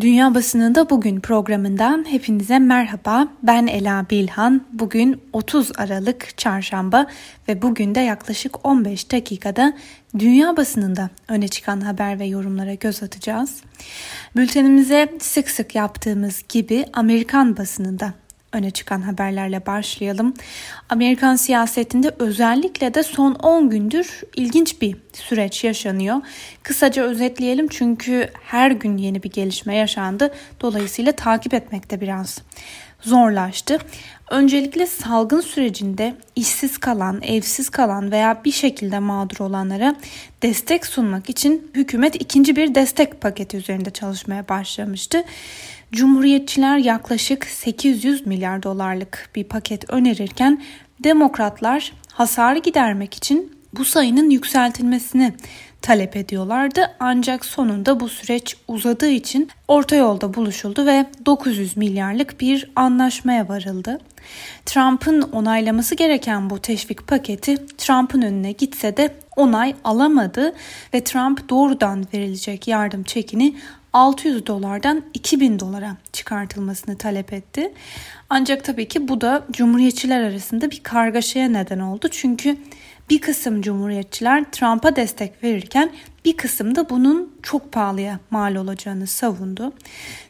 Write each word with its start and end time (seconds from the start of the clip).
Dünya 0.00 0.34
Basınında 0.34 0.90
Bugün 0.90 1.20
programından 1.20 2.04
hepinize 2.08 2.58
merhaba. 2.58 3.28
Ben 3.42 3.66
Ela 3.66 4.06
Bilhan. 4.10 4.66
Bugün 4.72 5.20
30 5.32 5.72
Aralık 5.78 6.38
Çarşamba 6.38 7.06
ve 7.48 7.62
bugün 7.62 7.94
de 7.94 8.00
yaklaşık 8.00 8.66
15 8.66 9.12
dakikada 9.12 9.72
dünya 10.18 10.56
basınında 10.56 11.10
öne 11.28 11.48
çıkan 11.48 11.80
haber 11.80 12.18
ve 12.18 12.24
yorumlara 12.24 12.74
göz 12.74 13.02
atacağız. 13.02 13.62
Bültenimize 14.36 15.08
sık 15.20 15.50
sık 15.50 15.74
yaptığımız 15.74 16.42
gibi 16.48 16.84
Amerikan 16.92 17.56
basınında 17.56 18.14
öne 18.52 18.70
çıkan 18.70 19.00
haberlerle 19.00 19.66
başlayalım. 19.66 20.34
Amerikan 20.88 21.36
siyasetinde 21.36 22.14
özellikle 22.18 22.94
de 22.94 23.02
son 23.02 23.34
10 23.34 23.70
gündür 23.70 24.20
ilginç 24.36 24.80
bir 24.82 24.96
süreç 25.12 25.64
yaşanıyor. 25.64 26.16
Kısaca 26.62 27.02
özetleyelim 27.02 27.68
çünkü 27.68 28.30
her 28.42 28.70
gün 28.70 28.96
yeni 28.96 29.22
bir 29.22 29.30
gelişme 29.30 29.76
yaşandı. 29.76 30.34
Dolayısıyla 30.60 31.12
takip 31.12 31.54
etmekte 31.54 32.00
biraz 32.00 32.38
zorlaştı. 33.00 33.78
Öncelikle 34.30 34.86
salgın 34.86 35.40
sürecinde 35.40 36.14
işsiz 36.36 36.78
kalan, 36.78 37.22
evsiz 37.22 37.68
kalan 37.68 38.12
veya 38.12 38.44
bir 38.44 38.52
şekilde 38.52 38.98
mağdur 38.98 39.40
olanlara 39.40 39.96
destek 40.42 40.86
sunmak 40.86 41.30
için 41.30 41.70
hükümet 41.74 42.14
ikinci 42.14 42.56
bir 42.56 42.74
destek 42.74 43.20
paketi 43.20 43.56
üzerinde 43.56 43.90
çalışmaya 43.90 44.48
başlamıştı. 44.48 45.24
Cumhuriyetçiler 45.92 46.78
yaklaşık 46.78 47.46
800 47.46 48.26
milyar 48.26 48.62
dolarlık 48.62 49.30
bir 49.34 49.44
paket 49.44 49.90
önerirken 49.90 50.62
demokratlar 51.04 51.92
hasarı 52.12 52.58
gidermek 52.58 53.14
için 53.14 53.60
bu 53.72 53.84
sayının 53.84 54.30
yükseltilmesini 54.30 55.32
talep 55.82 56.16
ediyorlardı. 56.16 56.90
Ancak 57.00 57.44
sonunda 57.44 58.00
bu 58.00 58.08
süreç 58.08 58.56
uzadığı 58.68 59.08
için 59.08 59.48
orta 59.68 59.96
yolda 59.96 60.34
buluşuldu 60.34 60.86
ve 60.86 61.06
900 61.26 61.76
milyarlık 61.76 62.40
bir 62.40 62.70
anlaşmaya 62.76 63.48
varıldı. 63.48 63.98
Trump'ın 64.66 65.22
onaylaması 65.22 65.94
gereken 65.94 66.50
bu 66.50 66.58
teşvik 66.58 67.06
paketi 67.06 67.66
Trump'ın 67.66 68.22
önüne 68.22 68.52
gitse 68.52 68.96
de 68.96 69.14
onay 69.36 69.74
alamadı 69.84 70.54
ve 70.94 71.04
Trump 71.04 71.48
doğrudan 71.48 72.06
verilecek 72.14 72.68
yardım 72.68 73.02
çekini 73.02 73.56
600 73.92 74.46
dolardan 74.46 75.02
2000 75.14 75.58
dolara 75.58 75.96
çıkartılmasını 76.12 76.98
talep 76.98 77.32
etti. 77.32 77.72
Ancak 78.30 78.64
tabii 78.64 78.88
ki 78.88 79.08
bu 79.08 79.20
da 79.20 79.44
cumhuriyetçiler 79.50 80.20
arasında 80.20 80.70
bir 80.70 80.82
kargaşaya 80.82 81.48
neden 81.48 81.78
oldu. 81.78 82.08
Çünkü 82.10 82.56
bir 83.10 83.20
kısım 83.20 83.62
cumhuriyetçiler 83.62 84.44
Trump'a 84.52 84.96
destek 84.96 85.44
verirken 85.44 85.90
bir 86.24 86.36
kısım 86.36 86.74
da 86.74 86.90
bunun 86.90 87.34
çok 87.42 87.72
pahalıya 87.72 88.20
mal 88.30 88.54
olacağını 88.54 89.06
savundu. 89.06 89.72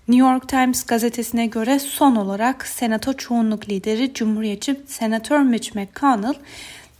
New 0.09 0.29
York 0.31 0.49
Times 0.49 0.87
gazetesine 0.87 1.47
göre 1.47 1.79
son 1.79 2.17
olarak 2.17 2.67
senato 2.67 3.13
çoğunluk 3.13 3.69
lideri 3.69 4.15
Cumhuriyetçi 4.15 4.81
Senatör 4.87 5.41
Mitch 5.41 5.77
McConnell 5.77 6.35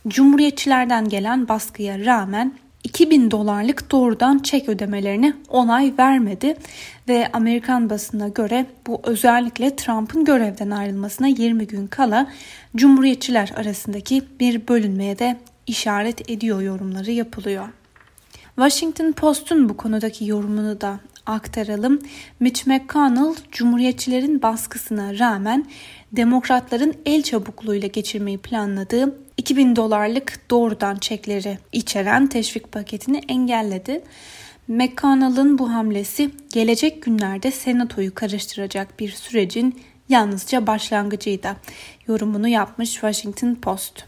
Cumhuriyetçilerden 0.07 1.09
gelen 1.09 1.47
baskıya 1.47 2.05
rağmen 2.05 2.53
2000 2.83 3.31
dolarlık 3.31 3.91
doğrudan 3.91 4.39
çek 4.39 4.69
ödemelerine 4.69 5.33
onay 5.49 5.93
vermedi 5.99 6.55
ve 7.09 7.29
Amerikan 7.33 7.89
basına 7.89 8.27
göre 8.27 8.65
bu 8.87 9.01
özellikle 9.03 9.75
Trump'ın 9.75 10.25
görevden 10.25 10.69
ayrılmasına 10.69 11.27
20 11.27 11.67
gün 11.67 11.87
kala 11.87 12.27
Cumhuriyetçiler 12.75 13.53
arasındaki 13.55 14.23
bir 14.39 14.67
bölünmeye 14.67 15.19
de 15.19 15.37
işaret 15.67 16.29
ediyor 16.29 16.61
yorumları 16.61 17.11
yapılıyor. 17.11 17.65
Washington 18.55 19.11
Post'un 19.11 19.69
bu 19.69 19.77
konudaki 19.77 20.25
yorumunu 20.25 20.81
da 20.81 20.99
aktaralım. 21.25 21.99
Mitch 22.39 22.67
McConnell, 22.67 23.35
Cumhuriyetçilerin 23.51 24.41
baskısına 24.41 25.19
rağmen 25.19 25.65
Demokratların 26.11 26.93
el 27.05 27.21
çabukluğuyla 27.23 27.87
geçirmeyi 27.87 28.37
planladığı 28.37 29.15
2000 29.37 29.75
dolarlık 29.75 30.39
doğrudan 30.49 30.95
çekleri 30.95 31.57
içeren 31.71 32.27
teşvik 32.27 32.71
paketini 32.71 33.21
engelledi. 33.27 34.01
McConnell'ın 34.67 35.57
bu 35.57 35.73
hamlesi 35.73 36.31
gelecek 36.53 37.03
günlerde 37.03 37.51
senatoyu 37.51 38.15
karıştıracak 38.15 38.99
bir 38.99 39.09
sürecin 39.09 39.81
yalnızca 40.09 40.67
başlangıcıydı. 40.67 41.55
Yorumunu 42.07 42.47
yapmış 42.47 42.91
Washington 42.91 43.55
Post. 43.55 44.03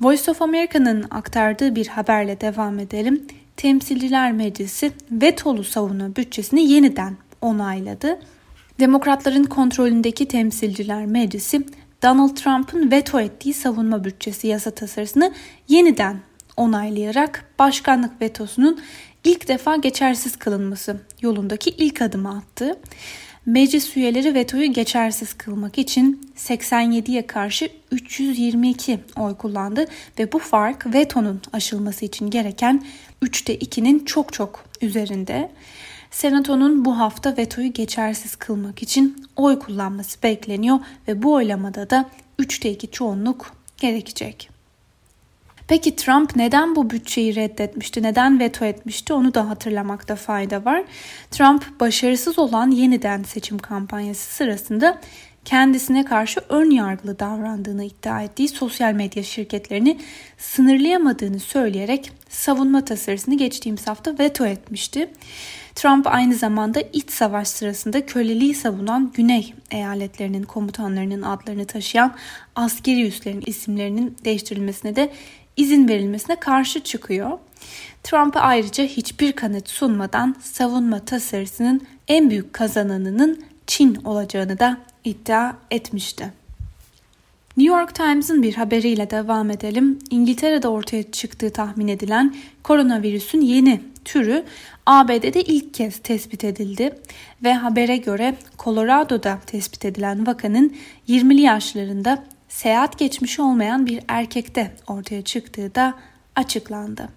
Voice 0.00 0.30
of 0.30 0.42
America'nın 0.42 1.06
aktardığı 1.10 1.74
bir 1.74 1.86
haberle 1.86 2.40
devam 2.40 2.78
edelim. 2.78 3.26
Temsilciler 3.56 4.32
Meclisi 4.32 4.92
vetolu 5.10 5.64
savunma 5.64 6.16
bütçesini 6.16 6.70
yeniden 6.70 7.16
onayladı. 7.40 8.18
Demokratların 8.80 9.44
kontrolündeki 9.44 10.28
Temsilciler 10.28 11.06
Meclisi 11.06 11.66
Donald 12.04 12.36
Trump'ın 12.36 12.90
veto 12.90 13.20
ettiği 13.20 13.54
savunma 13.54 14.04
bütçesi 14.04 14.46
yasa 14.46 14.70
tasarısını 14.70 15.32
yeniden 15.68 16.20
onaylayarak 16.56 17.44
başkanlık 17.58 18.20
vetosunun 18.20 18.80
ilk 19.24 19.48
defa 19.48 19.76
geçersiz 19.76 20.36
kılınması 20.36 21.00
yolundaki 21.20 21.70
ilk 21.70 22.02
adımı 22.02 22.36
attı. 22.36 22.78
Meclis 23.46 23.96
üyeleri 23.96 24.34
vetoyu 24.34 24.72
geçersiz 24.72 25.34
kılmak 25.34 25.78
için 25.78 26.30
87'ye 26.36 27.26
karşı 27.26 27.68
322 27.90 28.98
oy 29.18 29.34
kullandı 29.34 29.86
ve 30.18 30.32
bu 30.32 30.38
fark 30.38 30.94
vetonun 30.94 31.42
aşılması 31.52 32.04
için 32.04 32.30
gereken 32.30 32.84
3'te 33.22 33.56
2'nin 33.56 34.04
çok 34.04 34.32
çok 34.32 34.64
üzerinde. 34.82 35.50
Senato'nun 36.14 36.84
bu 36.84 36.98
hafta 36.98 37.36
vetoyu 37.36 37.72
geçersiz 37.72 38.36
kılmak 38.36 38.82
için 38.82 39.26
oy 39.36 39.58
kullanması 39.58 40.22
bekleniyor 40.22 40.78
ve 41.08 41.22
bu 41.22 41.32
oylamada 41.32 41.90
da 41.90 42.10
3'te 42.38 42.70
2 42.70 42.90
çoğunluk 42.90 43.52
gerekecek. 43.76 44.50
Peki 45.68 45.96
Trump 45.96 46.36
neden 46.36 46.76
bu 46.76 46.90
bütçeyi 46.90 47.34
reddetmişti, 47.34 48.02
neden 48.02 48.40
veto 48.40 48.64
etmişti 48.64 49.12
onu 49.12 49.34
da 49.34 49.48
hatırlamakta 49.48 50.16
fayda 50.16 50.64
var. 50.64 50.84
Trump 51.30 51.80
başarısız 51.80 52.38
olan 52.38 52.70
yeniden 52.70 53.22
seçim 53.22 53.58
kampanyası 53.58 54.34
sırasında 54.34 55.00
kendisine 55.44 56.04
karşı 56.04 56.40
ön 56.48 56.70
yargılı 56.70 57.18
davrandığını 57.18 57.84
iddia 57.84 58.22
ettiği 58.22 58.48
sosyal 58.48 58.92
medya 58.92 59.22
şirketlerini 59.22 59.98
sınırlayamadığını 60.38 61.40
söyleyerek 61.40 62.12
savunma 62.28 62.84
tasarısını 62.84 63.36
geçtiğimiz 63.36 63.86
hafta 63.86 64.18
veto 64.18 64.46
etmişti. 64.46 65.10
Trump 65.74 66.06
aynı 66.06 66.34
zamanda 66.34 66.80
iç 66.80 67.10
savaş 67.10 67.48
sırasında 67.48 68.06
köleliği 68.06 68.54
savunan 68.54 69.12
Güney 69.14 69.54
eyaletlerinin 69.70 70.42
komutanlarının 70.42 71.22
adlarını 71.22 71.66
taşıyan 71.66 72.14
askeri 72.56 73.06
üslerin 73.06 73.42
isimlerinin 73.46 74.16
değiştirilmesine 74.24 74.96
de 74.96 75.12
izin 75.56 75.88
verilmesine 75.88 76.36
karşı 76.36 76.80
çıkıyor. 76.80 77.38
Trump'a 78.02 78.40
ayrıca 78.40 78.84
hiçbir 78.84 79.32
kanıt 79.32 79.68
sunmadan 79.68 80.36
savunma 80.42 81.04
tasarısının 81.04 81.86
en 82.08 82.30
büyük 82.30 82.52
kazananının 82.52 83.44
Çin 83.66 83.94
olacağını 83.94 84.58
da 84.58 84.78
iddia 85.04 85.52
etmişti. 85.70 86.32
New 87.56 87.78
York 87.78 87.94
Times'ın 87.94 88.42
bir 88.42 88.54
haberiyle 88.54 89.10
devam 89.10 89.50
edelim. 89.50 89.98
İngiltere'de 90.10 90.68
ortaya 90.68 91.10
çıktığı 91.12 91.50
tahmin 91.50 91.88
edilen 91.88 92.34
koronavirüsün 92.62 93.40
yeni 93.40 93.80
türü 94.04 94.44
ABD'de 94.86 95.42
ilk 95.42 95.74
kez 95.74 95.98
tespit 95.98 96.44
edildi 96.44 96.98
ve 97.44 97.54
habere 97.54 97.96
göre 97.96 98.34
Colorado'da 98.58 99.38
tespit 99.46 99.84
edilen 99.84 100.26
vakanın 100.26 100.76
20'li 101.08 101.40
yaşlarında 101.40 102.24
seyahat 102.48 102.98
geçmişi 102.98 103.42
olmayan 103.42 103.86
bir 103.86 104.00
erkekte 104.08 104.72
ortaya 104.86 105.22
çıktığı 105.22 105.74
da 105.74 105.94
açıklandı. 106.36 107.08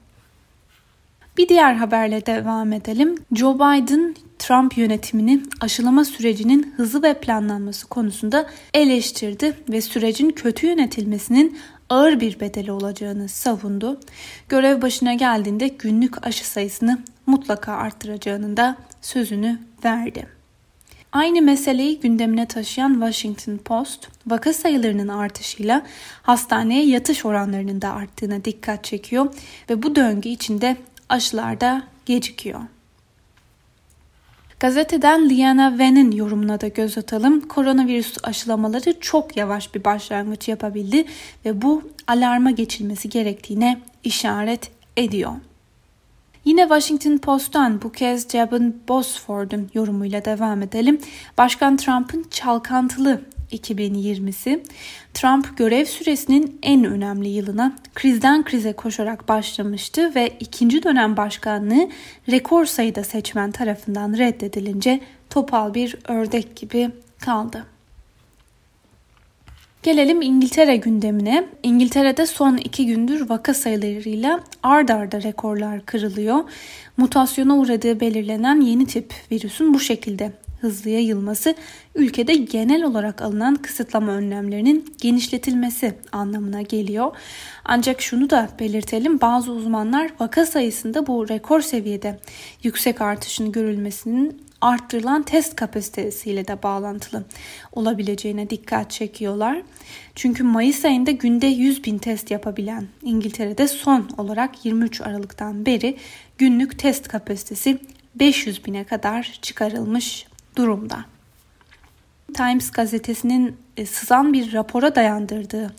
Bir 1.38 1.50
diğer 1.50 1.74
haberle 1.74 2.26
devam 2.26 2.74
edelim. 2.74 3.16
Joe 3.34 3.56
Biden 3.56 4.16
Trump 4.40 4.78
yönetimini 4.78 5.42
aşılama 5.62 6.06
sürecinin 6.06 6.74
hızı 6.78 7.04
ve 7.04 7.14
planlanması 7.14 7.88
konusunda 7.88 8.48
eleştirdi 8.74 9.54
ve 9.70 9.82
sürecin 9.82 10.30
kötü 10.30 10.68
yönetilmesinin 10.68 11.58
ağır 11.90 12.20
bir 12.20 12.40
bedeli 12.40 12.72
olacağını 12.72 13.30
savundu. 13.30 14.00
Görev 14.50 14.82
başına 14.82 15.14
geldiğinde 15.14 15.68
günlük 15.68 16.28
aşı 16.28 16.48
sayısını 16.48 17.00
mutlaka 17.26 17.74
arttıracağının 17.74 18.58
da 18.58 18.78
sözünü 19.02 19.60
verdi. 19.86 20.28
Aynı 21.12 21.42
meseleyi 21.42 22.00
gündemine 22.00 22.46
taşıyan 22.46 22.94
Washington 22.94 23.58
Post, 23.58 24.08
vaka 24.28 24.54
sayılarının 24.54 25.08
artışıyla 25.08 25.86
hastaneye 26.22 26.86
yatış 26.86 27.26
oranlarının 27.26 27.82
da 27.82 27.94
arttığına 27.94 28.46
dikkat 28.46 28.84
çekiyor 28.84 29.34
ve 29.70 29.84
bu 29.84 29.96
döngü 29.96 30.30
içinde 30.30 30.78
aşılar 31.10 31.62
da 31.62 31.84
gecikiyor. 32.06 32.62
Gazeteden 34.60 35.30
Liana 35.30 35.70
Wen'in 35.70 36.12
yorumuna 36.12 36.62
da 36.62 36.68
göz 36.68 36.98
atalım. 36.98 37.42
Koronavirüs 37.42 38.18
aşılamaları 38.24 39.00
çok 39.00 39.38
yavaş 39.38 39.76
bir 39.76 39.84
başlangıç 39.84 40.48
yapabildi 40.48 41.06
ve 41.46 41.62
bu 41.62 41.92
alarma 42.08 42.52
geçilmesi 42.52 43.10
gerektiğine 43.10 43.82
işaret 44.04 44.72
ediyor. 44.98 45.32
Yine 46.46 46.62
Washington 46.62 47.18
Post'tan 47.18 47.82
bu 47.82 47.92
kez 47.92 48.30
Jabin 48.30 48.82
Bosford'un 48.88 49.70
yorumuyla 49.74 50.26
devam 50.26 50.62
edelim. 50.62 51.02
Başkan 51.38 51.78
Trump'ın 51.78 52.26
çalkantılı 52.32 53.22
2020'si 53.52 54.64
Trump 55.14 55.58
görev 55.58 55.86
süresinin 55.86 56.60
en 56.64 56.84
önemli 56.84 57.30
yılına 57.30 57.76
krizden 57.96 58.44
krize 58.44 58.74
koşarak 58.74 59.28
başlamıştı 59.28 60.16
ve 60.16 60.32
ikinci 60.40 60.84
dönem 60.84 61.18
başkanlığı 61.18 61.90
rekor 62.32 62.66
sayıda 62.66 63.04
seçmen 63.04 63.52
tarafından 63.52 64.18
reddedilince 64.18 65.00
topal 65.30 65.74
bir 65.74 65.96
ördek 66.08 66.56
gibi 66.56 66.90
kaldı. 67.20 67.66
Gelelim 69.84 70.22
İngiltere 70.22 70.76
gündemine. 70.76 71.48
İngiltere'de 71.64 72.26
son 72.26 72.58
iki 72.58 72.86
gündür 72.86 73.30
vaka 73.30 73.54
sayılarıyla 73.54 74.40
ard 74.64 74.90
arda 74.90 75.22
rekorlar 75.22 75.86
kırılıyor. 75.86 76.44
Mutasyona 76.98 77.58
uğradığı 77.58 78.00
belirlenen 78.00 78.62
yeni 78.62 78.86
tip 78.86 79.14
virüsün 79.32 79.74
bu 79.74 79.80
şekilde 79.80 80.32
hızlı 80.62 80.90
yayılması 80.90 81.56
ülkede 81.96 82.36
genel 82.36 82.84
olarak 82.84 83.22
alınan 83.22 83.56
kısıtlama 83.56 84.12
önlemlerinin 84.12 84.96
genişletilmesi 85.02 85.94
anlamına 86.12 86.62
geliyor. 86.62 87.12
Ancak 87.66 88.02
şunu 88.02 88.30
da 88.30 88.50
belirtelim 88.60 89.22
bazı 89.22 89.52
uzmanlar 89.52 90.12
vaka 90.20 90.46
sayısında 90.46 91.08
bu 91.08 91.30
rekor 91.30 91.62
seviyede 91.62 92.20
yüksek 92.64 93.02
artışın 93.02 93.52
görülmesinin 93.52 94.48
arttırılan 94.62 95.24
test 95.24 95.56
kapasitesiyle 95.56 96.48
de 96.48 96.64
bağlantılı 96.64 97.24
olabileceğine 97.72 98.50
dikkat 98.50 98.92
çekiyorlar. 98.92 99.62
Çünkü 100.16 100.44
Mayıs 100.44 100.86
ayında 100.86 101.12
günde 101.12 101.48
100 101.48 101.84
bin 101.84 101.98
test 101.98 102.32
yapabilen 102.32 102.88
İngiltere'de 103.04 103.68
son 103.68 104.10
olarak 104.18 104.66
23 104.66 105.02
Aralık'tan 105.02 105.66
beri 105.66 105.98
günlük 106.38 106.80
test 106.80 107.08
kapasitesi 107.08 107.80
500 108.16 108.66
bine 108.66 108.84
kadar 108.84 109.40
çıkarılmış 109.42 110.26
durumda. 110.58 111.06
Times 112.34 112.72
gazetesinin 112.72 113.58
e, 113.78 113.86
sızan 113.86 114.34
bir 114.34 114.54
rapora 114.54 114.96
dayandırdığı 114.96 115.74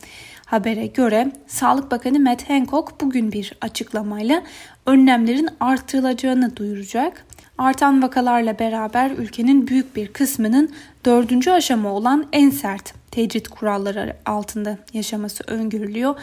habere 0.45 0.87
göre 0.87 1.31
Sağlık 1.47 1.91
Bakanı 1.91 2.19
Matt 2.19 2.49
Hancock 2.49 3.01
bugün 3.01 3.31
bir 3.31 3.53
açıklamayla 3.61 4.43
önlemlerin 4.85 5.49
artırılacağını 5.59 6.55
duyuracak. 6.55 7.25
Artan 7.57 8.01
vakalarla 8.01 8.59
beraber 8.59 9.11
ülkenin 9.11 9.67
büyük 9.67 9.95
bir 9.95 10.13
kısmının 10.13 10.69
dördüncü 11.05 11.51
aşama 11.51 11.93
olan 11.93 12.25
en 12.33 12.49
sert 12.49 12.93
tecrit 13.11 13.47
kuralları 13.47 14.15
altında 14.25 14.77
yaşaması 14.93 15.43
öngörülüyor 15.47 16.15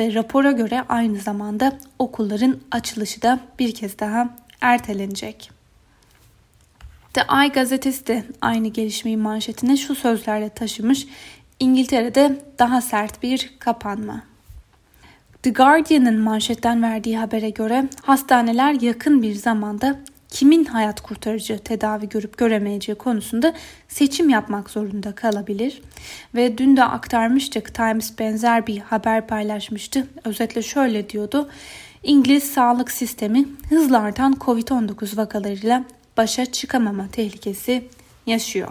ve 0.00 0.14
rapora 0.14 0.52
göre 0.52 0.84
aynı 0.88 1.18
zamanda 1.18 1.78
okulların 1.98 2.56
açılışı 2.70 3.22
da 3.22 3.40
bir 3.58 3.74
kez 3.74 3.98
daha 3.98 4.28
ertelenecek. 4.60 5.61
The 7.14 7.20
Eye 7.20 7.48
gazetesi 7.48 8.06
de 8.06 8.24
aynı 8.40 8.68
gelişmeyi 8.68 9.16
manşetine 9.16 9.76
şu 9.76 9.94
sözlerle 9.94 10.48
taşımış. 10.48 11.06
İngiltere'de 11.60 12.36
daha 12.58 12.80
sert 12.80 13.22
bir 13.22 13.54
kapanma. 13.58 14.22
The 15.42 15.50
Guardian'ın 15.50 16.20
manşetten 16.20 16.82
verdiği 16.82 17.18
habere 17.18 17.50
göre 17.50 17.84
hastaneler 18.02 18.80
yakın 18.80 19.22
bir 19.22 19.34
zamanda 19.34 20.00
kimin 20.28 20.64
hayat 20.64 21.00
kurtarıcı 21.00 21.58
tedavi 21.58 22.08
görüp 22.08 22.38
göremeyeceği 22.38 22.98
konusunda 22.98 23.54
seçim 23.88 24.28
yapmak 24.28 24.70
zorunda 24.70 25.14
kalabilir. 25.14 25.82
Ve 26.34 26.58
dün 26.58 26.76
de 26.76 26.84
aktarmıştık 26.84 27.74
Times 27.74 28.18
benzer 28.18 28.66
bir 28.66 28.78
haber 28.78 29.26
paylaşmıştı. 29.26 30.06
Özetle 30.24 30.62
şöyle 30.62 31.10
diyordu. 31.10 31.48
İngiliz 32.02 32.44
sağlık 32.44 32.90
sistemi 32.90 33.44
hızla 33.68 33.98
artan 33.98 34.32
Covid-19 34.32 35.16
vakalarıyla 35.16 35.84
başa 36.16 36.46
çıkamama 36.46 37.08
tehlikesi 37.08 37.84
yaşıyor. 38.26 38.68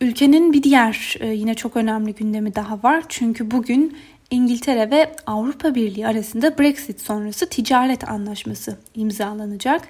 Ülkenin 0.00 0.52
bir 0.52 0.62
diğer 0.62 1.16
e, 1.20 1.26
yine 1.26 1.54
çok 1.54 1.76
önemli 1.76 2.14
gündemi 2.14 2.54
daha 2.54 2.82
var. 2.82 3.04
Çünkü 3.08 3.50
bugün 3.50 3.98
İngiltere 4.30 4.90
ve 4.90 5.16
Avrupa 5.26 5.74
Birliği 5.74 6.06
arasında 6.06 6.58
Brexit 6.58 7.00
sonrası 7.00 7.48
ticaret 7.48 8.08
anlaşması 8.08 8.78
imzalanacak. 8.94 9.88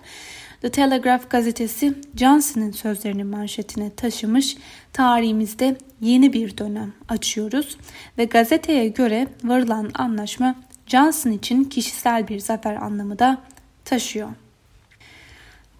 The 0.60 0.70
Telegraph 0.70 1.30
gazetesi 1.30 1.94
Johnson'ın 2.16 2.70
sözlerini 2.70 3.24
manşetine 3.24 3.94
taşımış. 3.94 4.56
Tarihimizde 4.92 5.76
yeni 6.00 6.32
bir 6.32 6.58
dönem 6.58 6.92
açıyoruz 7.08 7.76
ve 8.18 8.24
gazeteye 8.24 8.88
göre 8.88 9.28
varılan 9.44 9.90
anlaşma 9.94 10.54
Johnson 10.86 11.30
için 11.30 11.64
kişisel 11.64 12.28
bir 12.28 12.38
zafer 12.38 12.74
anlamı 12.74 13.18
da 13.18 13.38
taşıyor. 13.84 14.28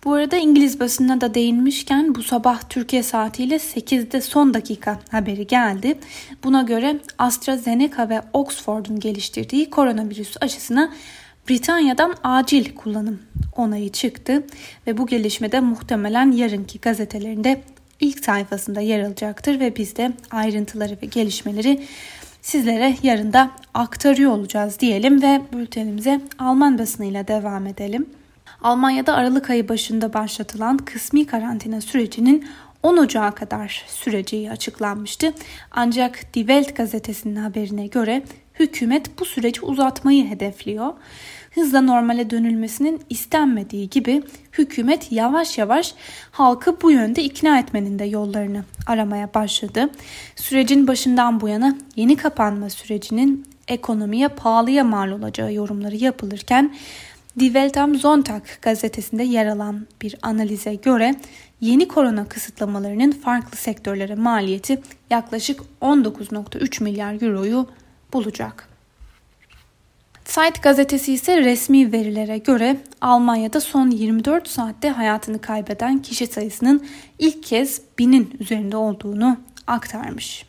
Bu 0.04 0.12
arada 0.12 0.37
İngiliz 0.37 0.81
basınına 0.81 1.20
da 1.20 1.34
değinmişken 1.34 2.14
bu 2.14 2.22
sabah 2.22 2.60
Türkiye 2.69 3.02
saatiyle 3.02 3.56
8'de 3.56 4.20
son 4.20 4.54
dakika 4.54 4.98
haberi 5.10 5.46
geldi. 5.46 5.98
Buna 6.44 6.62
göre 6.62 6.98
AstraZeneca 7.19 8.08
ve 8.08 8.22
Oxford'un 8.32 9.00
geliştirdiği 9.00 9.70
koronavirüs 9.70 10.37
aşısına 10.40 10.93
Britanya'dan 11.48 12.14
acil 12.25 12.75
kullanım 12.75 13.19
onayı 13.56 13.93
çıktı 13.93 14.43
ve 14.87 14.98
bu 14.98 15.06
gelişmede 15.06 15.60
muhtemelen 15.60 16.32
yarınki 16.32 16.78
gazetelerinde 16.78 17.62
ilk 18.00 18.25
sayfasında 18.25 18.81
yer 18.81 19.00
alacaktır 19.00 19.60
ve 19.60 19.76
biz 19.76 19.96
de 19.96 20.12
ayrıntıları 20.31 20.98
ve 21.02 21.06
gelişmeleri 21.06 21.82
sizlere 22.43 22.96
yarın 23.02 23.32
da 23.32 23.50
aktarıyor 23.75 24.32
olacağız 24.32 24.81
diyelim 24.81 25.22
ve 25.22 25.40
bültenimize 25.52 26.20
Alman 26.38 26.78
basınıyla 26.78 27.28
devam 27.28 27.66
edelim. 27.66 28.06
Almanya'da 28.67 29.15
Aralık 29.15 29.51
ayı 29.51 29.69
başında 29.69 30.13
başlatılan 30.13 30.77
kısmi 30.77 31.27
karantina 31.27 31.81
sürecinin 31.81 32.49
10 32.83 32.97
Ocağı 32.97 33.35
kadar 33.35 33.85
süreceği 33.89 34.51
açıklanmıştı. 34.51 35.33
Ancak 35.71 36.35
Die 36.35 36.47
Welt 36.47 36.77
gazetesinin 36.77 37.37
haberine 37.37 37.87
göre 37.87 38.23
hükümet 38.61 39.19
bu 39.19 39.25
süreci 39.25 39.61
uzatmayı 39.61 40.27
hedefliyor. 40.27 40.93
Hızla 41.55 41.81
normale 41.81 42.31
dönülmesinin 42.31 43.01
istenmediği 43.11 43.91
gibi 43.91 44.23
hükümet 44.53 45.13
yavaş 45.13 45.59
yavaş 45.59 45.95
halkı 46.31 46.81
bu 46.83 46.91
yönde 46.91 47.23
ikna 47.23 47.59
etmenin 47.59 47.99
de 47.99 48.05
yollarını 48.05 48.65
aramaya 48.87 49.35
başladı. 49.35 49.91
Sürecin 50.37 50.87
başından 50.87 51.41
bu 51.41 51.49
yana 51.49 51.77
yeni 51.97 52.17
kapanma 52.17 52.71
sürecinin 52.71 53.47
ekonomiye 53.69 54.29
pahalıya 54.29 54.85
mal 54.85 55.11
olacağı 55.11 55.53
yorumları 55.53 55.97
yapılırken 55.97 56.75
Die 57.41 57.47
Welt 57.47 57.77
am 57.77 57.94
Sonntag 57.94 58.43
gazetesinde 58.62 59.23
yer 59.23 59.47
alan 59.47 59.87
bir 60.03 60.15
analize 60.23 60.75
göre 60.75 61.15
yeni 61.61 61.88
korona 61.88 62.29
kısıtlamalarının 62.29 63.11
farklı 63.11 63.56
sektörlere 63.56 64.15
maliyeti 64.15 64.82
yaklaşık 65.10 65.60
19.3 65.82 66.82
milyar 66.82 67.22
euroyu 67.22 67.69
bulacak. 68.13 68.69
Zeit 70.25 70.63
gazetesi 70.63 71.13
ise 71.13 71.37
resmi 71.41 71.93
verilere 71.93 72.39
göre 72.39 72.77
Almanya'da 73.01 73.60
son 73.60 73.91
24 73.91 74.49
saatte 74.49 74.91
hayatını 74.91 75.41
kaybeden 75.41 76.03
kişi 76.03 76.27
sayısının 76.27 76.87
ilk 77.19 77.43
kez 77.43 77.81
binin 77.99 78.37
üzerinde 78.41 78.77
olduğunu 78.77 79.37
aktarmış. 79.67 80.44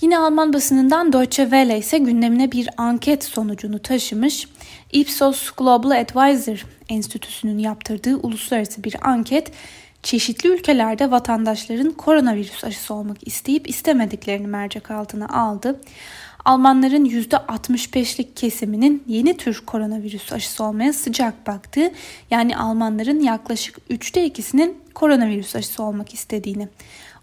Yine 0.00 0.18
Alman 0.18 0.52
basınından 0.52 1.12
Deutsche 1.12 1.42
Welle 1.42 1.78
ise 1.78 1.98
gündemine 1.98 2.52
bir 2.52 2.68
anket 2.76 3.24
sonucunu 3.24 3.78
taşımış. 3.78 4.48
Ipsos 4.92 5.50
Global 5.50 5.90
Advisor 5.90 6.66
Enstitüsü'nün 6.88 7.58
yaptırdığı 7.58 8.16
uluslararası 8.16 8.84
bir 8.84 9.08
anket 9.08 9.52
çeşitli 10.02 10.48
ülkelerde 10.48 11.10
vatandaşların 11.10 11.90
koronavirüs 11.90 12.64
aşısı 12.64 12.94
olmak 12.94 13.28
isteyip 13.28 13.68
istemediklerini 13.68 14.46
mercek 14.46 14.90
altına 14.90 15.28
aldı. 15.28 15.80
Almanların 16.44 17.04
%65'lik 17.04 18.36
kesiminin 18.36 19.02
yeni 19.06 19.36
tür 19.36 19.66
koronavirüs 19.66 20.32
aşısı 20.32 20.64
olmaya 20.64 20.92
sıcak 20.92 21.46
baktığı 21.46 21.92
yani 22.30 22.56
Almanların 22.56 23.20
yaklaşık 23.20 23.78
3'te 23.90 24.24
ikisinin 24.24 24.78
koronavirüs 24.94 25.56
aşısı 25.56 25.82
olmak 25.82 26.14
istediğini 26.14 26.68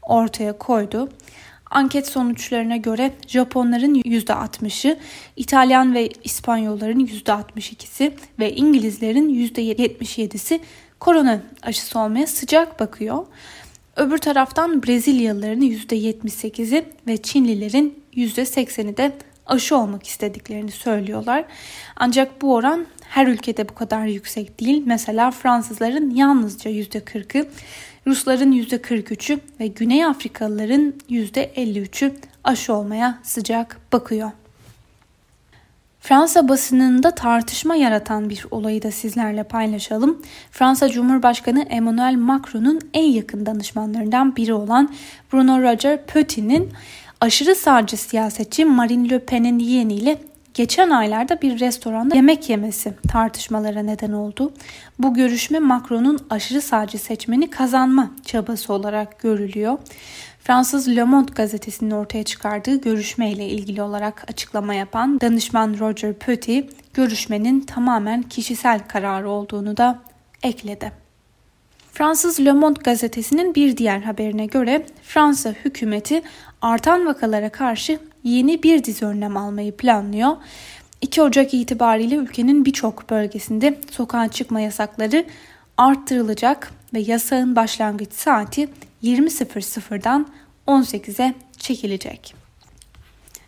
ortaya 0.01 0.57
koydu. 0.57 1.09
Anket 1.75 2.07
sonuçlarına 2.07 2.77
göre 2.77 3.11
Japonların 3.27 3.95
%60'ı, 3.95 4.97
İtalyan 5.35 5.93
ve 5.93 6.09
İspanyolların 6.23 6.99
%62'si 7.05 8.11
ve 8.39 8.55
İngilizlerin 8.55 9.29
%77'si 9.29 10.59
korona 10.99 11.41
aşısı 11.61 11.99
olmaya 11.99 12.27
sıcak 12.27 12.79
bakıyor. 12.79 13.25
Öbür 13.95 14.17
taraftan 14.17 14.83
Brezilyalıların 14.83 15.61
%78'i 15.61 16.85
ve 17.07 17.17
Çinlilerin 17.17 18.03
%80'i 18.13 18.97
de 18.97 19.11
aşı 19.45 19.77
olmak 19.77 20.07
istediklerini 20.07 20.71
söylüyorlar. 20.71 21.45
Ancak 21.95 22.41
bu 22.41 22.53
oran 22.53 22.85
her 23.01 23.27
ülkede 23.27 23.69
bu 23.69 23.75
kadar 23.75 24.05
yüksek 24.05 24.59
değil. 24.59 24.83
Mesela 24.85 25.31
Fransızların 25.31 26.09
yalnızca 26.09 26.71
%40'ı, 26.71 27.47
Rusların 28.07 28.51
%43'ü 28.51 29.39
ve 29.59 29.67
Güney 29.67 30.05
Afrikalıların 30.05 30.93
%53'ü 31.09 32.11
aşı 32.43 32.73
olmaya 32.73 33.19
sıcak 33.23 33.77
bakıyor. 33.93 34.31
Fransa 35.99 36.49
basınında 36.49 37.11
tartışma 37.11 37.75
yaratan 37.75 38.29
bir 38.29 38.45
olayı 38.51 38.83
da 38.83 38.91
sizlerle 38.91 39.43
paylaşalım. 39.43 40.21
Fransa 40.51 40.89
Cumhurbaşkanı 40.89 41.61
Emmanuel 41.69 42.15
Macron'un 42.15 42.81
en 42.93 43.11
yakın 43.11 43.45
danışmanlarından 43.45 44.35
biri 44.35 44.53
olan 44.53 44.93
Bruno 45.33 45.61
Roger 45.61 46.05
Petit'in 46.05 46.69
aşırı 47.21 47.55
sağcı 47.55 47.97
siyasetçi 47.97 48.65
Marine 48.65 49.09
Le 49.09 49.19
Pen'in 49.19 49.59
yeğeniyle 49.59 50.17
geçen 50.55 50.89
aylarda 50.89 51.41
bir 51.41 51.59
restoranda 51.59 52.15
yemek 52.15 52.49
yemesi 52.49 52.93
tartışmalara 53.07 53.83
neden 53.83 54.11
oldu. 54.11 54.53
Bu 54.99 55.13
görüşme 55.13 55.59
Macron'un 55.59 56.19
aşırı 56.29 56.61
sağcı 56.61 56.97
seçmeni 56.97 57.49
kazanma 57.49 58.11
çabası 58.25 58.73
olarak 58.73 59.19
görülüyor. 59.19 59.77
Fransız 60.39 60.87
Le 60.87 61.03
Monde 61.03 61.31
gazetesinin 61.35 61.91
ortaya 61.91 62.23
çıkardığı 62.23 62.81
görüşmeyle 62.81 63.49
ilgili 63.49 63.81
olarak 63.81 64.25
açıklama 64.29 64.73
yapan 64.73 65.21
danışman 65.21 65.79
Roger 65.79 66.13
Petit, 66.13 66.71
görüşmenin 66.93 67.61
tamamen 67.61 68.21
kişisel 68.21 68.79
kararı 68.87 69.29
olduğunu 69.29 69.77
da 69.77 69.99
ekledi. 70.43 70.91
Fransız 71.93 72.39
Le 72.39 72.51
Monde 72.51 72.79
gazetesinin 72.83 73.55
bir 73.55 73.77
diğer 73.77 73.99
haberine 73.99 74.45
göre 74.45 74.85
Fransa 75.03 75.49
hükümeti 75.49 76.21
artan 76.61 77.05
vakalara 77.05 77.49
karşı 77.49 77.99
yeni 78.25 78.63
bir 78.63 78.83
dizi 78.83 79.05
önlem 79.05 79.37
almayı 79.37 79.77
planlıyor. 79.77 80.37
2 81.01 81.21
Ocak 81.21 81.53
itibariyle 81.53 82.15
ülkenin 82.15 82.65
birçok 82.65 83.09
bölgesinde 83.09 83.79
sokağa 83.91 84.27
çıkma 84.27 84.59
yasakları 84.59 85.25
arttırılacak 85.77 86.71
ve 86.93 86.99
yasağın 86.99 87.55
başlangıç 87.55 88.13
saati 88.13 88.69
20.00'dan 89.03 90.27
18'e 90.67 91.33
çekilecek. 91.57 92.35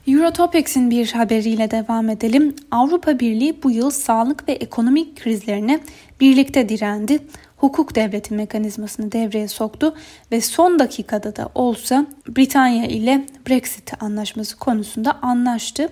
Eurotopics'in 0.07 0.91
bir 0.91 1.12
haberiyle 1.12 1.72
devam 1.72 2.10
edelim. 2.10 2.55
Avrupa 2.72 3.19
Birliği 3.19 3.63
bu 3.63 3.72
yıl 3.72 3.89
sağlık 3.89 4.50
ve 4.50 4.51
ekonomik 4.51 5.24
krizlerine 5.24 5.79
birlikte 6.19 6.69
direndi. 6.69 7.19
Hukuk 7.57 7.95
devleti 7.95 8.33
mekanizmasını 8.33 9.11
devreye 9.11 9.47
soktu 9.47 9.95
ve 10.31 10.41
son 10.41 10.79
dakikada 10.79 11.35
da 11.35 11.49
olsa 11.55 12.05
Britanya 12.27 12.85
ile 12.85 13.25
Brexit 13.49 14.03
anlaşması 14.03 14.57
konusunda 14.57 15.19
anlaştı. 15.21 15.89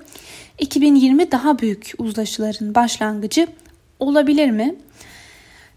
2020 0.60 1.32
daha 1.32 1.60
büyük 1.60 1.94
uzlaşıların 1.98 2.76
başlangıcı 2.76 3.48
olabilir 4.00 4.52
mi? 4.52 4.76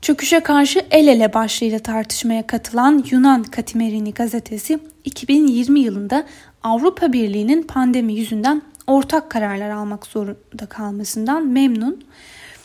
Çöküşe 0.03 0.41
karşı 0.41 0.87
el 0.91 1.07
ele 1.07 1.35
başlığıyla 1.35 1.79
tartışmaya 1.79 2.47
katılan 2.47 3.05
Yunan 3.11 3.43
Katimerini 3.43 4.15
gazetesi 4.15 4.79
2020 5.05 5.81
yılında 5.81 6.25
Avrupa 6.63 7.13
Birliği'nin 7.13 7.63
pandemi 7.63 8.15
yüzünden 8.15 8.63
ortak 8.87 9.31
kararlar 9.31 9.71
almak 9.71 10.07
zorunda 10.07 10.67
kalmasından 10.69 11.47
memnun. 11.47 12.05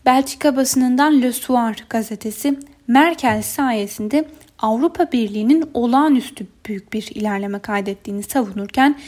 Belçika 0.06 0.56
basınından 0.56 1.22
Le 1.22 1.32
Soir 1.32 1.84
gazetesi 1.90 2.58
Merkel 2.88 3.42
sayesinde 3.42 4.24
Avrupa 4.58 5.12
Birliği'nin 5.12 5.70
olağanüstü 5.74 6.46
büyük 6.66 6.92
bir 6.92 7.08
ilerleme 7.14 7.58
kaydettiğini 7.58 8.22
savunurken 8.22 8.98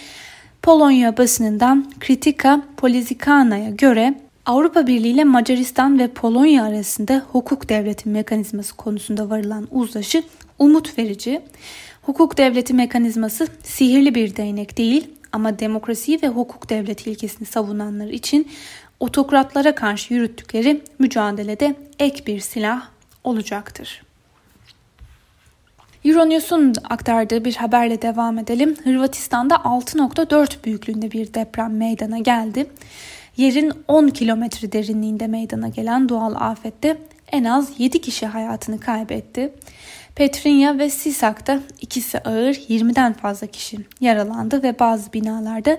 Polonya 0.62 1.16
basınından 1.16 1.92
Kritika 2.00 2.62
Polizikana'ya 2.76 3.71
göre 3.71 4.14
Avrupa 4.47 4.87
Birliği 4.87 5.11
ile 5.11 5.25
Macaristan 5.25 5.99
ve 5.99 6.09
Polonya 6.09 6.64
arasında 6.64 7.23
hukuk 7.33 7.68
devleti 7.68 8.09
mekanizması 8.09 8.76
konusunda 8.76 9.30
varılan 9.30 9.68
uzlaşı 9.71 10.23
umut 10.59 10.99
verici. 10.99 11.40
Hukuk 12.02 12.38
devleti 12.38 12.75
mekanizması 12.75 13.49
sihirli 13.62 14.14
bir 14.14 14.37
değnek 14.37 14.78
değil 14.78 15.09
ama 15.33 15.59
demokrasiyi 15.59 16.23
ve 16.23 16.28
hukuk 16.28 16.71
devleti 16.71 17.11
ilkesini 17.11 17.47
savunanlar 17.47 18.06
için 18.06 18.49
otokratlara 19.00 19.75
karşı 19.75 20.14
yürüttükleri 20.14 20.83
mücadelede 20.99 21.76
ek 21.99 22.26
bir 22.26 22.40
silah 22.40 22.96
olacaktır. 23.26 24.02
Euronews'un 26.04 26.75
aktardığı 26.85 27.45
bir 27.45 27.54
haberle 27.54 28.02
devam 28.02 28.38
edelim. 28.38 28.76
Hırvatistan'da 28.85 29.54
6.4 29.54 30.64
büyüklüğünde 30.64 31.11
bir 31.11 31.35
deprem 31.35 31.76
meydana 31.76 32.18
geldi. 32.18 32.66
Yerin 33.37 33.73
10 33.88 34.09
kilometre 34.09 34.73
derinliğinde 34.73 35.26
meydana 35.26 35.68
gelen 35.68 36.09
doğal 36.09 36.35
afette 36.35 36.97
en 37.33 37.45
az 37.45 37.71
7 37.78 38.00
kişi 38.00 38.26
hayatını 38.26 38.80
kaybetti. 38.80 39.52
Petrinya 40.14 40.78
ve 40.78 40.90
Sisak'ta 40.90 41.61
ikisi 41.80 42.18
ağır 42.18 42.54
20'den 42.54 43.12
fazla 43.12 43.47
kişi 43.47 43.78
yaralandı 44.00 44.62
ve 44.62 44.78
bazı 44.78 45.12
binalarda 45.12 45.78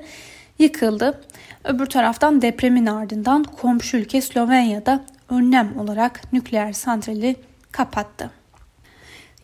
yıkıldı. 0.60 1.22
Öbür 1.64 1.86
taraftan 1.86 2.42
depremin 2.42 2.86
ardından 2.86 3.44
komşu 3.44 3.98
ülke 3.98 4.22
Slovenya'da 4.22 5.04
önlem 5.30 5.80
olarak 5.80 6.34
nükleer 6.34 6.74
santrali 6.74 7.36
kapattı. 7.72 8.32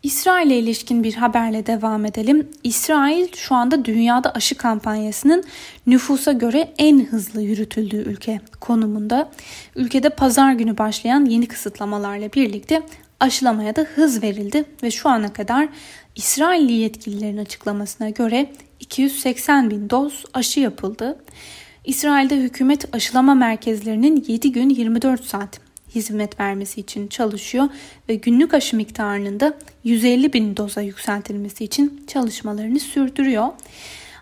İsrail 0.04 0.48
ile 0.48 0.60
ilişkin 0.60 1.04
bir 1.04 1.14
haberle 1.14 1.66
devam 1.66 2.06
edelim. 2.06 2.48
İsrail 2.64 3.28
şu 3.36 3.56
anda 3.56 3.86
dünyada 3.86 4.32
aşı 4.32 4.58
kampanyasının 4.58 5.44
nüfusa 5.88 6.32
göre 6.32 6.74
en 6.78 7.06
hızlı 7.06 7.42
yürütüldüğü 7.42 7.98
ülke 7.98 8.42
konumunda. 8.60 9.32
Ülkede 9.76 10.10
pazar 10.10 10.54
günü 10.54 10.78
başlayan 10.78 11.26
yeni 11.26 11.48
kısıtlamalarla 11.48 12.34
birlikte 12.34 12.82
aşılamaya 13.20 13.76
da 13.76 13.82
hız 13.82 14.24
verildi 14.24 14.66
ve 14.84 14.92
şu 14.92 15.10
ana 15.10 15.34
kadar 15.34 15.70
İsrailli 16.16 16.72
yetkililerin 16.72 17.38
açıklamasına 17.38 18.10
göre 18.10 18.52
280 18.80 19.70
bin 19.70 19.90
doz 19.90 20.26
aşı 20.34 20.60
yapıldı. 20.60 21.18
İsrail'de 21.86 22.38
hükümet 22.38 22.96
aşılama 22.96 23.36
merkezlerinin 23.36 24.26
7 24.28 24.52
gün 24.52 24.70
24 24.70 25.26
saat 25.26 25.63
hizmet 25.96 26.40
vermesi 26.40 26.80
için 26.82 27.08
çalışıyor 27.08 27.70
ve 28.10 28.16
günlük 28.16 28.54
aşı 28.54 28.76
miktarının 28.76 29.40
da 29.40 29.54
150 29.84 30.34
bin 30.34 30.58
doza 30.58 30.82
yükseltilmesi 30.82 31.64
için 31.64 32.04
çalışmalarını 32.08 32.80
sürdürüyor. 32.80 33.48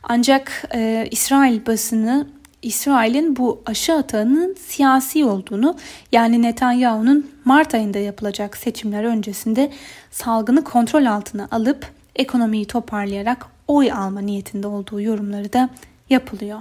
Ancak 0.04 0.70
e, 0.74 1.08
İsrail 1.12 1.66
basını 1.66 2.28
İsrail'in 2.62 3.36
bu 3.36 3.62
aşı 3.66 3.94
atağının 3.94 4.56
siyasi 4.60 5.26
olduğunu 5.26 5.78
yani 6.12 6.42
Netanyahu'nun 6.42 7.32
Mart 7.46 7.74
ayında 7.74 8.00
yapılacak 8.00 8.58
seçimler 8.58 9.04
öncesinde 9.04 9.72
salgını 10.12 10.64
kontrol 10.64 11.06
altına 11.06 11.48
alıp 11.52 11.92
ekonomiyi 12.16 12.66
toparlayarak 12.66 13.46
oy 13.68 13.92
alma 13.92 14.22
niyetinde 14.22 14.68
olduğu 14.68 15.02
yorumları 15.02 15.54
da 15.54 15.70
yapılıyor. 16.10 16.60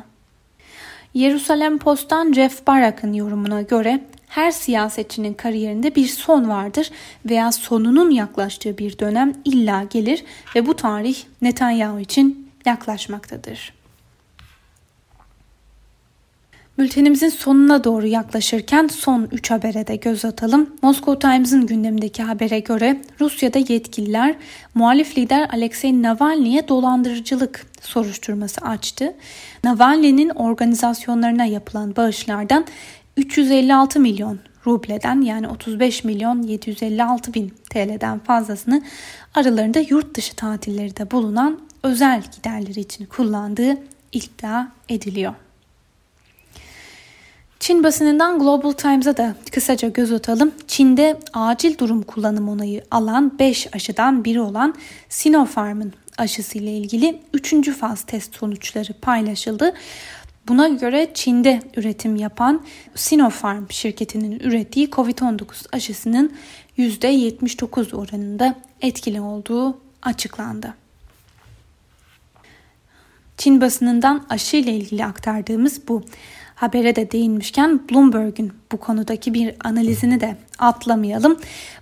Yerusalem 1.14 1.78
Post'tan 1.78 2.32
Jeff 2.32 2.66
Barak'ın 2.66 3.12
yorumuna 3.12 3.62
göre 3.62 4.00
her 4.30 4.50
siyasetçinin 4.50 5.34
kariyerinde 5.34 5.94
bir 5.94 6.06
son 6.06 6.48
vardır 6.48 6.90
veya 7.26 7.52
sonunun 7.52 8.10
yaklaştığı 8.10 8.78
bir 8.78 8.98
dönem 8.98 9.32
illa 9.44 9.82
gelir 9.90 10.24
ve 10.56 10.66
bu 10.66 10.76
tarih 10.76 11.16
Netanyahu 11.42 12.00
için 12.00 12.50
yaklaşmaktadır. 12.66 13.80
Bültenimizin 16.80 17.28
sonuna 17.28 17.84
doğru 17.84 18.06
yaklaşırken 18.06 18.88
son 18.88 19.28
3 19.32 19.50
habere 19.50 19.86
de 19.86 19.96
göz 19.96 20.24
atalım. 20.24 20.70
Moscow 20.82 21.28
Times'ın 21.28 21.66
gündemindeki 21.66 22.22
habere 22.22 22.60
göre 22.60 23.00
Rusya'da 23.20 23.58
yetkililer 23.58 24.34
muhalif 24.74 25.18
lider 25.18 25.48
Alexei 25.52 26.02
Navalny'e 26.02 26.68
dolandırıcılık 26.68 27.66
soruşturması 27.80 28.60
açtı. 28.60 29.14
Navalny'nin 29.64 30.30
organizasyonlarına 30.30 31.44
yapılan 31.44 31.96
bağışlardan 31.96 32.66
356 33.20 34.00
milyon 34.00 34.38
rubleden 34.66 35.20
yani 35.20 35.48
35 35.48 36.04
milyon 36.04 36.42
756 36.42 37.34
bin 37.34 37.48
TL'den 37.70 38.18
fazlasını 38.18 38.82
aralarında 39.34 39.78
yurt 39.78 40.14
dışı 40.14 40.36
tatilleri 40.36 40.96
de 40.96 41.10
bulunan 41.10 41.60
özel 41.82 42.22
giderleri 42.36 42.80
için 42.80 43.06
kullandığı 43.06 43.78
iddia 44.12 44.68
ediliyor. 44.88 45.34
Çin 47.60 47.84
basınından 47.84 48.38
Global 48.38 48.72
Times'a 48.72 49.16
da 49.16 49.34
kısaca 49.52 49.88
göz 49.88 50.12
atalım. 50.12 50.52
Çin'de 50.66 51.20
acil 51.32 51.78
durum 51.78 52.02
kullanım 52.02 52.48
onayı 52.48 52.84
alan 52.90 53.38
5 53.38 53.68
aşıdan 53.74 54.24
biri 54.24 54.40
olan 54.40 54.74
Sinopharm'ın 55.08 55.92
aşısı 56.18 56.58
ile 56.58 56.76
ilgili 56.76 57.22
3. 57.34 57.70
faz 57.70 58.02
test 58.02 58.34
sonuçları 58.36 58.92
paylaşıldı. 58.92 59.74
Buna 60.48 60.68
göre 60.68 61.10
Çin'de 61.14 61.60
üretim 61.76 62.16
yapan 62.16 62.64
Sinopharm 62.94 63.70
şirketinin 63.70 64.40
ürettiği 64.40 64.88
COVID-19 64.88 65.66
aşısının 65.72 66.32
%79 66.78 67.96
oranında 67.96 68.54
etkili 68.80 69.20
olduğu 69.20 69.78
açıklandı. 70.02 70.74
Çin 73.36 73.60
basınından 73.60 74.26
aşı 74.28 74.56
ile 74.56 74.72
ilgili 74.72 75.04
aktardığımız 75.04 75.88
bu. 75.88 76.02
habere 76.54 76.96
de 76.96 77.10
değinmişken 77.10 77.80
Bloomberg'un 77.90 78.52
bu 78.72 78.76
konudaki 78.76 79.34
bir 79.34 79.54
analizini 79.64 80.20
de 80.20 80.36
atlamayalım. 80.58 81.38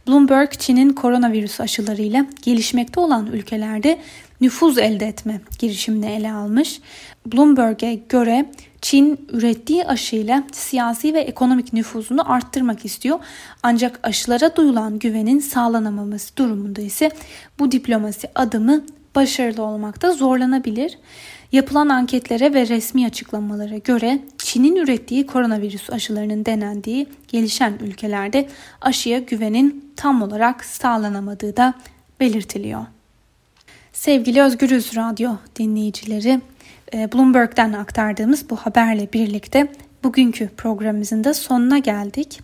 Bloomberg 0.09 0.51
Çin'in 0.51 0.93
koronavirüs 0.93 1.61
aşılarıyla 1.61 2.27
gelişmekte 2.43 3.01
olan 3.01 3.27
ülkelerde 3.27 3.99
nüfuz 4.41 4.79
elde 4.79 5.07
etme 5.07 5.41
girişimini 5.59 6.07
ele 6.07 6.33
almış. 6.33 6.81
Bloomberg'e 7.27 7.95
göre 7.95 8.51
Çin 8.83 9.27
ürettiği 9.33 9.85
aşıyla 9.85 10.45
siyasi 10.53 11.15
ve 11.15 11.21
ekonomik 11.21 11.73
nüfuzunu 11.73 12.33
arttırmak 12.33 12.85
istiyor. 12.85 13.19
Ancak 13.63 14.01
aşılara 14.03 14.57
duyulan 14.57 14.99
güvenin 14.99 15.39
sağlanamaması 15.39 16.37
durumunda 16.37 16.81
ise 16.81 17.11
bu 17.59 17.73
diplomasi 17.73 18.29
adımı 18.35 18.85
başarılı 19.15 19.63
olmakta 19.63 20.13
zorlanabilir. 20.13 20.99
Yapılan 21.53 21.89
anketlere 21.89 22.55
ve 22.55 22.69
resmi 22.69 23.07
açıklamalara 23.07 23.79
göre 23.79 24.19
Çin'in 24.39 24.77
ürettiği 24.77 25.27
koronavirüs 25.27 25.91
aşılarının 25.91 26.45
denendiği 26.45 27.07
gelişen 27.29 27.73
ülkelerde 27.81 28.49
aşıya 28.81 29.19
güvenin 29.19 29.93
tam 29.97 30.23
olarak 30.23 30.65
sağlanamadığı 30.65 31.57
da 31.57 31.75
belirtiliyor. 32.21 32.98
Sevgili 33.99 34.43
Özgürüz 34.43 34.97
Radyo 34.97 35.31
dinleyicileri, 35.57 36.41
e, 36.95 37.13
Bloomberg'den 37.13 37.73
aktardığımız 37.73 38.51
bu 38.51 38.57
haberle 38.57 39.13
birlikte 39.13 39.73
bugünkü 40.05 40.49
programımızın 40.49 41.25
da 41.25 41.35
sonuna 41.35 41.79
geldik. 41.79 42.41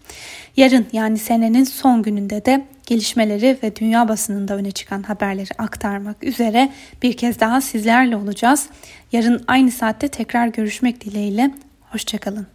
Yarın 0.56 0.86
yani 0.92 1.18
senenin 1.18 1.64
son 1.64 2.02
gününde 2.02 2.44
de 2.44 2.66
gelişmeleri 2.86 3.58
ve 3.62 3.76
dünya 3.76 4.08
basınında 4.08 4.56
öne 4.56 4.70
çıkan 4.70 5.02
haberleri 5.02 5.50
aktarmak 5.58 6.24
üzere 6.24 6.72
bir 7.02 7.16
kez 7.16 7.40
daha 7.40 7.60
sizlerle 7.60 8.16
olacağız. 8.16 8.68
Yarın 9.12 9.44
aynı 9.46 9.70
saatte 9.70 10.08
tekrar 10.08 10.46
görüşmek 10.46 11.04
dileğiyle. 11.04 11.50
Hoşçakalın. 11.90 12.53